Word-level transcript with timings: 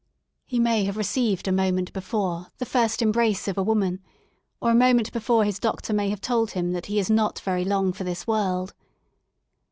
He 0.47 0.57
may 0.59 0.83
have 0.85 0.97
received 0.97 1.47
a 1.47 1.51
moment 1.51 1.93
before 1.93 2.47
the 2.57 2.65
first 2.65 3.03
embrace 3.03 3.47
of 3.47 3.55
a 3.55 3.61
woman, 3.61 3.99
or 4.59 4.71
a 4.71 4.73
moment 4.73 5.13
before 5.13 5.43
his 5.45 5.59
doctor 5.59 5.93
may 5.93 6.09
have 6.09 6.21
told 6.21 6.53
him 6.53 6.71
that 6.73 6.87
he 6.87 6.97
is 6.97 7.11
not 7.11 7.37
very 7.41 7.63
long 7.63 7.93
for 7.93 8.03
this 8.03 8.25
world. 8.25 8.73